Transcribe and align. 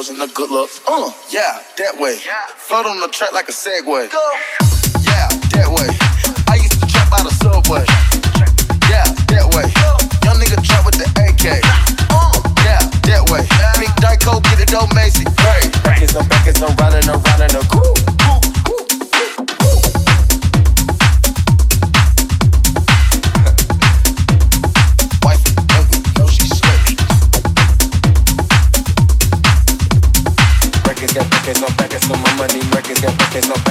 girls 0.00 0.08
and 0.08 0.20
the 0.20 0.32
good 0.34 0.50
looks. 0.50 0.80
Uh, 0.86 1.12
yeah, 1.30 1.62
that 1.78 1.98
way. 1.98 2.18
Yeah. 2.24 2.46
Float 2.56 2.86
on 2.86 3.00
the 3.00 3.08
track 3.08 3.32
like 3.32 3.48
a 3.48 3.52
Segway. 3.52 4.10
Go. 4.10 4.59
que 33.40 33.48
no 33.48 33.69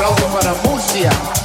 aplauso 0.00 0.26
para 0.28 0.54
Murcia. 0.62 1.39